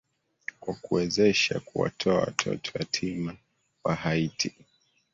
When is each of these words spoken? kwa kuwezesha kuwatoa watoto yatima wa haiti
kwa 0.59 0.73
kuwezesha 0.75 1.59
kuwatoa 1.59 2.19
watoto 2.19 2.79
yatima 2.79 3.35
wa 3.83 3.95
haiti 3.95 4.53